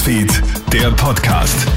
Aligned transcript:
Newsfeed, 0.00 0.42
der 0.72 0.90
Podcast. 0.92 1.68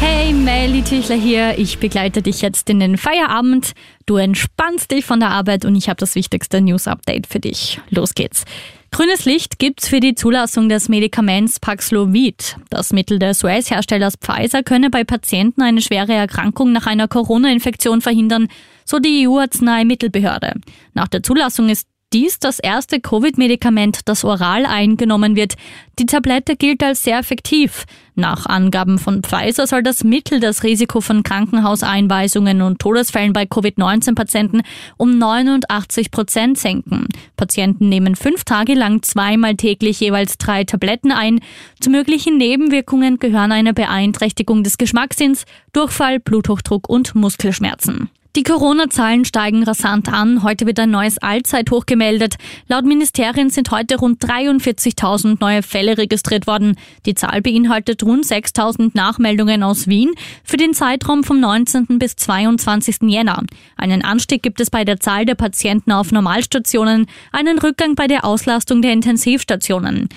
Hey, 0.00 0.32
Melly 0.32 0.82
Tüchler 0.82 1.16
hier. 1.16 1.58
Ich 1.58 1.78
begleite 1.78 2.22
dich 2.22 2.40
jetzt 2.40 2.70
in 2.70 2.80
den 2.80 2.96
Feierabend. 2.96 3.72
Du 4.06 4.16
entspannst 4.16 4.90
dich 4.90 5.04
von 5.04 5.20
der 5.20 5.28
Arbeit 5.28 5.66
und 5.66 5.76
ich 5.76 5.90
habe 5.90 5.98
das 5.98 6.14
wichtigste 6.14 6.62
News-Update 6.62 7.26
für 7.26 7.38
dich. 7.38 7.78
Los 7.90 8.14
geht's. 8.14 8.46
Grünes 8.90 9.26
Licht 9.26 9.58
gibt's 9.58 9.86
für 9.86 10.00
die 10.00 10.14
Zulassung 10.14 10.70
des 10.70 10.88
Medikaments 10.88 11.60
Paxlovid. 11.60 12.56
Das 12.70 12.94
Mittel 12.94 13.18
des 13.18 13.44
US-Herstellers 13.44 14.14
Pfizer 14.18 14.62
könne 14.62 14.88
bei 14.88 15.04
Patienten 15.04 15.60
eine 15.60 15.82
schwere 15.82 16.14
Erkrankung 16.14 16.72
nach 16.72 16.86
einer 16.86 17.06
Corona-Infektion 17.06 18.00
verhindern, 18.00 18.48
so 18.86 18.98
die 18.98 19.28
EU-Arzneimittelbehörde. 19.28 20.54
Nach 20.94 21.08
der 21.08 21.22
Zulassung 21.22 21.68
ist 21.68 21.86
dies 22.12 22.38
das 22.38 22.58
erste 22.58 23.00
Covid-Medikament, 23.00 24.00
das 24.04 24.24
oral 24.24 24.64
eingenommen 24.64 25.36
wird. 25.36 25.54
Die 25.98 26.06
Tablette 26.06 26.56
gilt 26.56 26.82
als 26.82 27.02
sehr 27.02 27.18
effektiv. 27.18 27.84
Nach 28.14 28.46
Angaben 28.46 28.98
von 28.98 29.22
Pfizer 29.22 29.66
soll 29.66 29.82
das 29.82 30.04
Mittel 30.04 30.40
das 30.40 30.62
Risiko 30.62 31.00
von 31.00 31.22
Krankenhauseinweisungen 31.22 32.62
und 32.62 32.78
Todesfällen 32.78 33.32
bei 33.32 33.44
Covid-19-Patienten 33.44 34.62
um 34.96 35.18
89 35.18 36.10
Prozent 36.10 36.58
senken. 36.58 37.08
Patienten 37.36 37.88
nehmen 37.88 38.14
fünf 38.14 38.44
Tage 38.44 38.74
lang 38.74 39.02
zweimal 39.02 39.56
täglich 39.56 40.00
jeweils 40.00 40.38
drei 40.38 40.64
Tabletten 40.64 41.12
ein. 41.12 41.40
Zu 41.80 41.90
möglichen 41.90 42.38
Nebenwirkungen 42.38 43.18
gehören 43.18 43.52
eine 43.52 43.74
Beeinträchtigung 43.74 44.62
des 44.62 44.78
Geschmackssinns, 44.78 45.44
Durchfall, 45.72 46.20
Bluthochdruck 46.20 46.88
und 46.88 47.14
Muskelschmerzen. 47.14 48.10
Die 48.36 48.42
Corona-Zahlen 48.42 49.24
steigen 49.24 49.62
rasant 49.64 50.12
an. 50.12 50.42
Heute 50.42 50.66
wird 50.66 50.78
ein 50.78 50.90
neues 50.90 51.16
Allzeithoch 51.16 51.86
gemeldet. 51.86 52.34
Laut 52.68 52.84
Ministerien 52.84 53.48
sind 53.48 53.70
heute 53.70 53.96
rund 53.96 54.22
43.000 54.22 55.38
neue 55.40 55.62
Fälle 55.62 55.96
registriert 55.96 56.46
worden. 56.46 56.76
Die 57.06 57.14
Zahl 57.14 57.40
beinhaltet 57.40 58.02
rund 58.02 58.26
6.000 58.26 58.90
Nachmeldungen 58.92 59.62
aus 59.62 59.86
Wien 59.86 60.10
für 60.44 60.58
den 60.58 60.74
Zeitraum 60.74 61.24
vom 61.24 61.40
19. 61.40 61.98
bis 61.98 62.16
22. 62.16 62.96
Jänner. 63.04 63.42
Einen 63.74 64.04
Anstieg 64.04 64.42
gibt 64.42 64.60
es 64.60 64.68
bei 64.68 64.84
der 64.84 65.00
Zahl 65.00 65.24
der 65.24 65.34
Patienten 65.34 65.90
auf 65.90 66.12
Normalstationen, 66.12 67.06
einen 67.32 67.58
Rückgang 67.58 67.94
bei 67.94 68.06
der 68.06 68.26
Auslastung 68.26 68.82
der 68.82 68.92
Intensivstationen. 68.92 70.10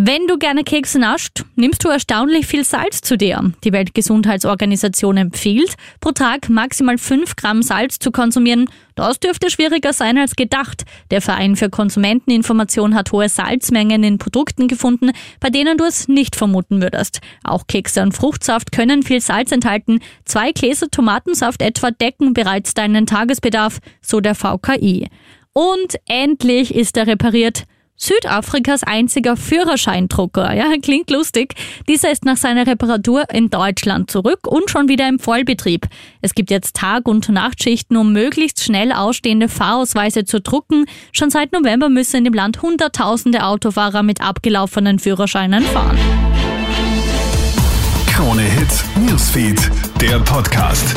Wenn 0.00 0.28
du 0.28 0.38
gerne 0.38 0.62
Kekse 0.62 1.00
nascht, 1.00 1.44
nimmst 1.56 1.84
du 1.84 1.88
erstaunlich 1.88 2.46
viel 2.46 2.62
Salz 2.62 3.00
zu 3.00 3.18
dir. 3.18 3.52
Die 3.64 3.72
Weltgesundheitsorganisation 3.72 5.16
empfiehlt, 5.16 5.74
pro 5.98 6.12
Tag 6.12 6.48
maximal 6.48 6.98
5 6.98 7.34
Gramm 7.34 7.62
Salz 7.64 7.98
zu 7.98 8.12
konsumieren. 8.12 8.70
Das 8.94 9.18
dürfte 9.18 9.50
schwieriger 9.50 9.92
sein 9.92 10.16
als 10.16 10.36
gedacht. 10.36 10.84
Der 11.10 11.20
Verein 11.20 11.56
für 11.56 11.68
Konsumenteninformation 11.68 12.94
hat 12.94 13.10
hohe 13.10 13.28
Salzmengen 13.28 14.04
in 14.04 14.18
Produkten 14.18 14.68
gefunden, 14.68 15.10
bei 15.40 15.50
denen 15.50 15.76
du 15.76 15.84
es 15.84 16.06
nicht 16.06 16.36
vermuten 16.36 16.80
würdest. 16.80 17.18
Auch 17.42 17.66
Kekse 17.66 18.00
und 18.00 18.12
Fruchtsaft 18.12 18.70
können 18.70 19.02
viel 19.02 19.20
Salz 19.20 19.50
enthalten. 19.50 19.98
Zwei 20.24 20.52
Gläser 20.52 20.88
Tomatensaft 20.92 21.60
etwa 21.60 21.90
decken 21.90 22.34
bereits 22.34 22.72
deinen 22.72 23.06
Tagesbedarf, 23.06 23.80
so 24.00 24.20
der 24.20 24.36
VKI. 24.36 25.08
Und 25.52 25.96
endlich 26.06 26.72
ist 26.72 26.96
er 26.96 27.08
repariert. 27.08 27.64
Südafrikas 27.98 28.84
einziger 28.84 29.36
Führerscheindrucker. 29.36 30.54
Ja, 30.54 30.72
klingt 30.80 31.10
lustig. 31.10 31.54
Dieser 31.88 32.10
ist 32.10 32.24
nach 32.24 32.36
seiner 32.36 32.66
Reparatur 32.66 33.24
in 33.32 33.50
Deutschland 33.50 34.10
zurück 34.10 34.46
und 34.46 34.70
schon 34.70 34.88
wieder 34.88 35.08
im 35.08 35.18
Vollbetrieb. 35.18 35.86
Es 36.22 36.34
gibt 36.34 36.50
jetzt 36.50 36.76
Tag- 36.76 37.08
und 37.08 37.28
Nachtschichten, 37.28 37.96
um 37.96 38.12
möglichst 38.12 38.62
schnell 38.62 38.92
ausstehende 38.92 39.48
Fahrausweise 39.48 40.24
zu 40.24 40.40
drucken. 40.40 40.86
Schon 41.12 41.30
seit 41.30 41.52
November 41.52 41.88
müssen 41.88 42.16
in 42.18 42.24
dem 42.24 42.34
Land 42.34 42.62
Hunderttausende 42.62 43.44
Autofahrer 43.44 44.02
mit 44.02 44.20
abgelaufenen 44.20 44.98
Führerscheinen 44.98 45.64
fahren. 45.64 45.98
Krone 48.06 48.42
Hits, 48.42 48.84
Newsfeed, 48.96 49.70
der 50.00 50.18
Podcast. 50.20 50.94